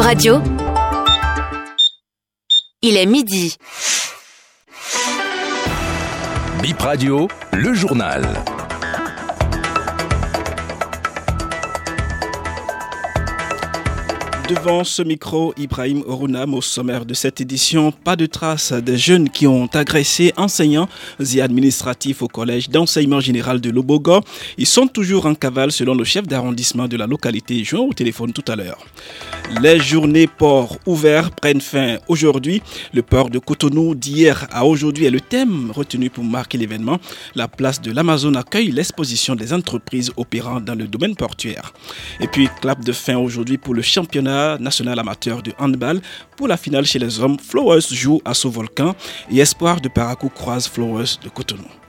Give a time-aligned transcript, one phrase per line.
[0.00, 0.40] Bip Radio.
[2.80, 3.54] Il est midi.
[6.62, 8.26] Bip Radio, le journal.
[14.48, 19.28] Devant ce micro, Ibrahim Orunam au sommaire de cette édition, pas de traces des jeunes
[19.28, 20.88] qui ont agressé enseignants
[21.20, 24.22] et administratifs au collège d'enseignement général de Lobogo.
[24.56, 28.32] Ils sont toujours en cavale selon le chef d'arrondissement de la localité joint au téléphone
[28.32, 28.78] tout à l'heure.
[29.58, 32.62] Les journées port ouverts prennent fin aujourd'hui.
[32.94, 36.98] Le port de Cotonou d'hier à aujourd'hui est le thème retenu pour marquer l'événement.
[37.34, 41.72] La place de l'Amazon accueille l'exposition des entreprises opérant dans le domaine portuaire.
[42.20, 46.00] Et puis, clap de fin aujourd'hui pour le championnat national amateur de handball.
[46.36, 48.94] Pour la finale chez les hommes, Flowers joue à Volcan
[49.30, 51.79] et Espoir de Paracou croise Flowers de Cotonou.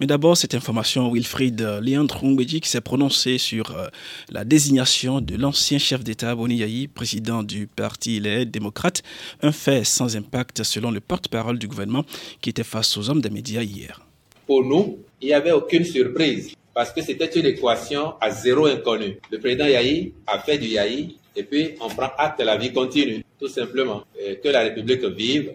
[0.00, 3.88] Mais d'abord, cette information, Wilfried Leandre qui s'est prononcé sur euh,
[4.30, 9.02] la désignation de l'ancien chef d'État Boni président du parti Les Démocrates,
[9.42, 12.06] un fait sans impact selon le porte-parole du gouvernement
[12.40, 14.00] qui était face aux hommes des médias hier.
[14.46, 19.18] Pour nous, il n'y avait aucune surprise parce que c'était une équation à zéro inconnu.
[19.30, 23.22] Le président Yahi a fait du Yahi et puis on prend acte, la vie continue,
[23.38, 24.04] tout simplement.
[24.42, 25.52] que la République vive,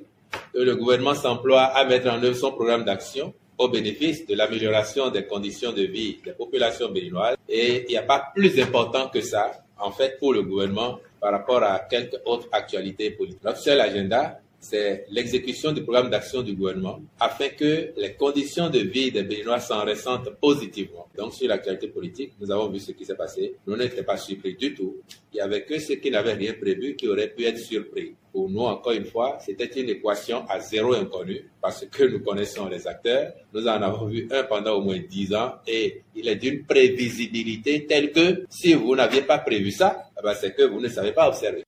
[0.54, 5.10] que le gouvernement s'emploie à mettre en œuvre son programme d'action au bénéfice de l'amélioration
[5.10, 7.38] des conditions de vie des populations béninoises.
[7.48, 11.32] Et il n'y a pas plus important que ça, en fait, pour le gouvernement par
[11.32, 13.44] rapport à quelque autre actualité politique.
[13.44, 18.80] Notre seul agenda, c'est l'exécution du programme d'action du gouvernement afin que les conditions de
[18.80, 21.08] vie des Béninois s'en ressentent positivement.
[21.18, 23.56] Donc, sur l'actualité politique, nous avons vu ce qui s'est passé.
[23.68, 24.98] Nous n'étions pas surpris du tout.
[25.34, 28.16] Il n'y avait que ceux qui n'avaient rien prévu qui auraient pu être surpris.
[28.32, 32.68] Pour nous, encore une fois, c'était une équation à zéro inconnu parce que nous connaissons
[32.68, 33.34] les acteurs.
[33.54, 37.86] Nous en avons vu un pendant au moins dix ans et il est d'une prévisibilité
[37.86, 41.12] telle que si vous n'aviez pas prévu ça, eh ben, c'est que vous ne savez
[41.12, 41.65] pas observer.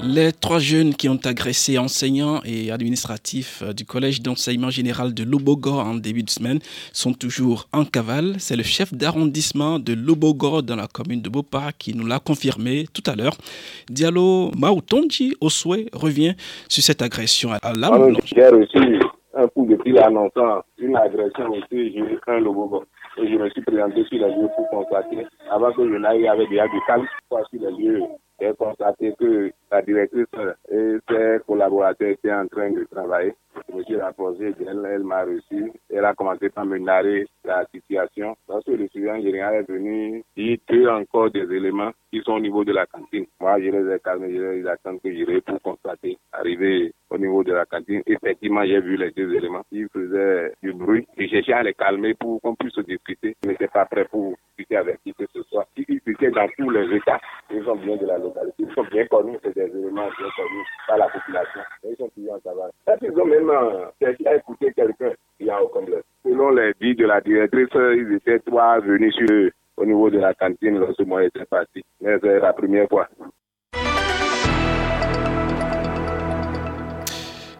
[0.00, 5.24] Les trois jeunes qui ont agressé enseignants et administratifs euh, du collège d'enseignement général de
[5.24, 6.60] Lobogor en début de semaine
[6.92, 8.34] sont toujours en cavale.
[8.38, 12.84] C'est le chef d'arrondissement de Lobogor dans la commune de Bopa qui nous l'a confirmé
[12.94, 13.34] tout à l'heure.
[13.90, 16.34] Diallo Mautonji Oswe revient
[16.68, 17.58] sur cette agression à.
[18.24, 19.00] J'ai reçu
[19.34, 22.84] un coup de fil annonçant une agression aussi sur un Lobogor.
[23.20, 27.04] Et je me suis présenté sur lieux pour constater, avant que je n'aille du calme,
[27.28, 28.02] sur les lieux
[28.40, 30.26] j'ai constaté que la directrice
[30.70, 33.34] et ses collaborateurs étaient en train de travailler.
[33.74, 35.72] Me suis rapproché d'elle, elle m'a reçu.
[35.92, 38.36] Elle a commencé par me narrer la situation.
[38.48, 42.40] Lorsque le surveillant général est venu, il y a encore des éléments qui sont au
[42.40, 43.26] niveau de la cantine.
[43.40, 46.16] Moi, je les ai calmés, je les que j'irai pour constater.
[46.32, 49.62] Arrivé au niveau de la cantine, effectivement, j'ai vu les deux éléments.
[49.72, 51.08] Ils faisaient du bruit.
[51.18, 53.36] J'ai cherché à les calmer pour qu'on puisse discuter.
[53.42, 54.36] Je n'étais pas prêt pour
[54.76, 55.66] avec qui que ce soit.
[55.76, 57.20] Ils discutaient dans tous les états.
[57.50, 58.54] Ils sont bien de la localité.
[58.58, 61.60] Ils sont bien connus, c'est des éléments bien connus par la population.
[61.84, 62.70] Ils sont plus en savoir.
[63.02, 63.50] Ils ont même
[64.00, 64.38] cherché à
[64.72, 66.02] quelqu'un, il y a aucun problème.
[66.24, 69.14] Selon les dits de la directrice, ils étaient trois venus
[69.76, 71.84] au niveau de la cantine lorsque moi j'étais parti.
[72.00, 73.08] Mais c'est la première fois.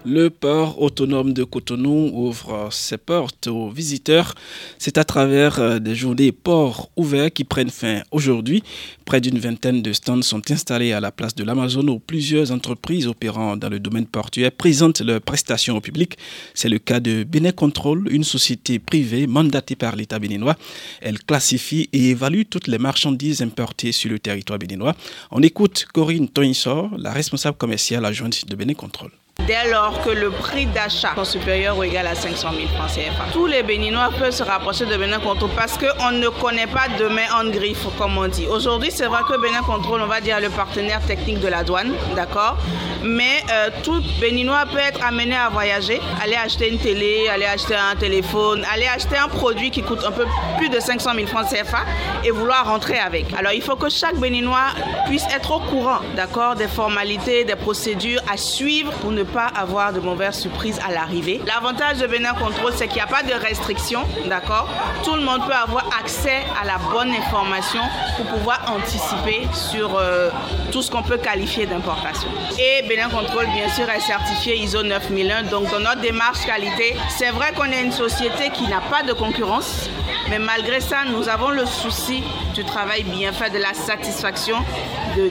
[0.05, 4.37] Le port autonome de Cotonou ouvre ses portes aux visiteurs.
[4.79, 8.63] C'est à travers euh, des journées ports ouverts qui prennent fin aujourd'hui.
[9.05, 13.09] Près d'une vingtaine de stands sont installés à la place de l'Amazon où plusieurs entreprises
[13.09, 16.17] opérant dans le domaine portuaire présentent leurs prestations au public.
[16.55, 20.55] C'est le cas de Benin Control, une société privée mandatée par l'État béninois.
[21.01, 24.95] Elle classifie et évalue toutes les marchandises importées sur le territoire béninois.
[25.33, 29.11] On écoute Corinne Toinsor, la responsable commerciale adjointe de Benin Control
[29.49, 33.25] dès lors que le prix d'achat est supérieur ou égal à 500 000 francs CFA.
[33.33, 37.25] Tous les Béninois peuvent se rapprocher de Bénin Contrôle parce qu'on ne connaît pas demain
[37.35, 38.47] en griffe, comme on dit.
[38.47, 41.95] Aujourd'hui, c'est vrai que Bénin Contrôle, on va dire le partenaire technique de la douane,
[42.15, 42.59] d'accord?
[43.03, 47.75] Mais euh, tout Béninois peut être amené à voyager, aller acheter une télé, aller acheter
[47.75, 50.27] un téléphone, aller acheter un produit qui coûte un peu
[50.59, 51.85] plus de 500 000 francs CFA
[52.23, 53.33] et vouloir rentrer avec.
[53.39, 54.75] Alors, il faut que chaque Béninois
[55.07, 59.93] puisse être au courant, d'accord, des formalités, des procédures à suivre pour ne pas avoir
[59.93, 61.41] de mauvaises surprises à l'arrivée.
[61.47, 64.69] L'avantage de Bénin Contrôle, c'est qu'il n'y a pas de restrictions, d'accord?
[65.05, 67.81] Tout le monde peut avoir accès à la bonne information
[68.17, 70.31] pour pouvoir anticiper sur euh,
[70.73, 72.29] tout ce qu'on peut qualifier d'importation.
[72.59, 75.45] Et Bénin Contrôle, bien sûr, est certifié ISO 9001.
[75.45, 79.13] Donc, dans notre démarche qualité, c'est vrai qu'on est une société qui n'a pas de
[79.13, 79.89] concurrence,
[80.31, 82.23] mais malgré ça, nous avons le souci
[82.55, 84.57] du travail bien fait, de la satisfaction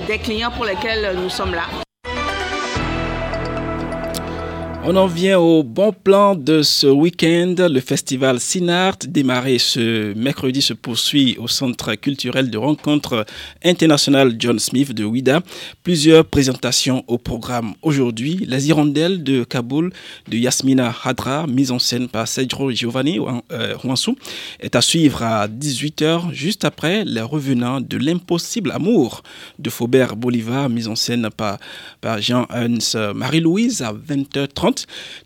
[0.08, 1.87] des clients pour lesquels nous sommes là.
[4.90, 7.56] On en vient au bon plan de ce week-end.
[7.60, 13.26] Le festival Sinart, démarré ce mercredi, se poursuit au Centre culturel de rencontre
[13.66, 15.42] international John Smith de Ouida.
[15.84, 18.46] Plusieurs présentations au programme aujourd'hui.
[18.48, 19.92] Les hirondelles de Kaboul
[20.30, 23.20] de Yasmina Hadra, mise en scène par Cedro Giovanni
[23.52, 24.16] euh, Huansou,
[24.62, 29.22] est à suivre à 18h, juste après les revenants de l'impossible amour
[29.60, 31.58] de Faubert Bolivar, mise en scène par,
[32.00, 34.77] par Jean-Hans Marie-Louise à 20h30.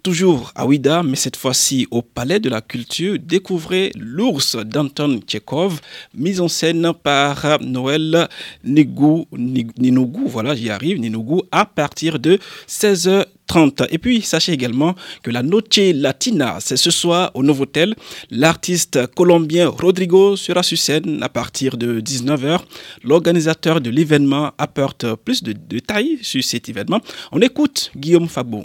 [0.03, 5.79] Toujours à Ouida, mais cette fois-ci au Palais de la Culture, découvrez l'ours d'Anton Tchekhov,
[6.13, 8.27] mise en scène par Noël
[8.63, 13.25] Nigou, Ninougou, voilà, j'y arrive, Ninougou, à partir de 16h.
[13.51, 13.83] 30.
[13.89, 17.95] Et puis, sachez également que la Noche Latina, c'est ce soir au Novotel.
[18.29, 22.61] L'artiste colombien Rodrigo sera sur scène à partir de 19h.
[23.03, 27.01] L'organisateur de l'événement apporte plus de détails sur cet événement.
[27.33, 28.63] On écoute Guillaume Fabon.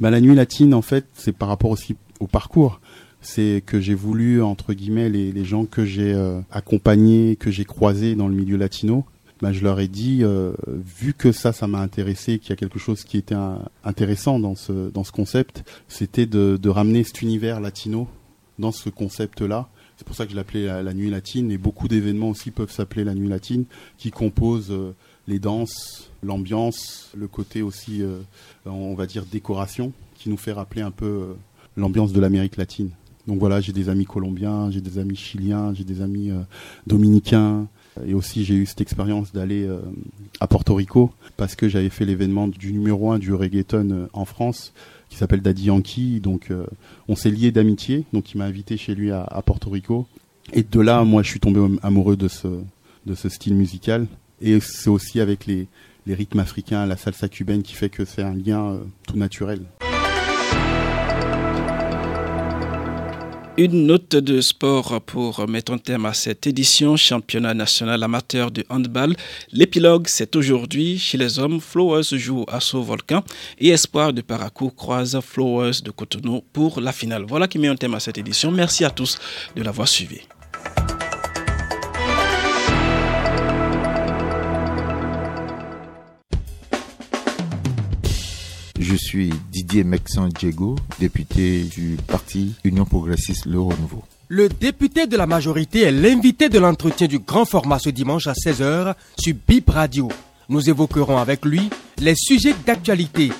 [0.00, 2.80] Bah, la nuit latine, en fait, c'est par rapport aussi au parcours.
[3.20, 7.64] C'est que j'ai voulu, entre guillemets, les, les gens que j'ai euh, accompagnés, que j'ai
[7.64, 9.04] croisés dans le milieu latino,
[9.40, 12.56] bah, je leur ai dit, euh, vu que ça, ça m'a intéressé, qu'il y a
[12.56, 13.36] quelque chose qui était
[13.84, 18.08] intéressant dans ce, dans ce concept, c'était de, de ramener cet univers latino
[18.58, 19.68] dans ce concept-là.
[19.98, 23.04] C'est pour ça que je l'appelais la, nuit latine, et beaucoup d'événements aussi peuvent s'appeler
[23.04, 23.64] la nuit latine,
[23.98, 24.94] qui composent euh,
[25.28, 28.18] les danses, l'ambiance, le côté aussi, euh,
[28.64, 31.34] on va dire, décoration, qui nous fait rappeler un peu euh,
[31.76, 32.90] l'ambiance de l'Amérique latine.
[33.26, 36.40] Donc voilà, j'ai des amis colombiens, j'ai des amis chiliens, j'ai des amis euh,
[36.86, 37.66] dominicains.
[38.06, 39.66] Et aussi, j'ai eu cette expérience d'aller
[40.38, 44.74] à Porto Rico parce que j'avais fait l'événement du numéro 1 du reggaeton en France
[45.08, 46.20] qui s'appelle Daddy Yankee.
[46.20, 46.52] Donc,
[47.08, 48.04] on s'est lié d'amitié.
[48.12, 50.06] Donc, il m'a invité chez lui à, à, Porto Rico.
[50.52, 52.48] Et de là, moi, je suis tombé amoureux de ce,
[53.06, 54.06] de ce style musical.
[54.40, 55.68] Et c'est aussi avec les,
[56.06, 59.62] rythmes africains, la salsa cubaine qui fait que c'est un lien euh, tout naturel.
[63.58, 68.66] Une note de sport pour mettre un terme à cette édition championnat national amateur de
[68.68, 69.16] handball.
[69.50, 71.58] L'épilogue, c'est aujourd'hui chez les hommes.
[71.58, 73.24] Flowers joue à Saut Volcan
[73.58, 77.24] et Espoir de Parakou croise Flowers de Cotonou pour la finale.
[77.26, 78.52] Voilà qui met un terme à cette édition.
[78.52, 79.18] Merci à tous
[79.56, 80.20] de l'avoir suivi.
[88.88, 94.04] Je suis Didier Mexan Diego, député du parti Union Progressiste Le Renouveau.
[94.28, 98.32] Le député de la majorité est l'invité de l'entretien du grand format ce dimanche à
[98.32, 100.08] 16h sur BIP Radio.
[100.48, 101.68] Nous évoquerons avec lui
[101.98, 103.32] les sujets d'actualité.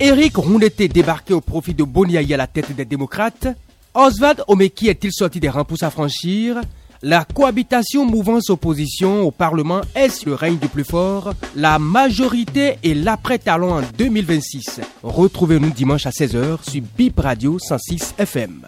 [0.00, 3.46] Éric Rouneté débarqué au profit de Boniaï à la tête des démocrates.
[3.94, 6.60] Oswald Omeki est-il sorti des rangs pour s'affranchir?
[7.02, 13.72] La cohabitation mouvance-opposition au Parlement est le règne du plus fort, la majorité et l'après-talon
[13.74, 14.80] en 2026.
[15.02, 18.66] Retrouvez-nous dimanche à 16h sur BIP Radio 106 FM.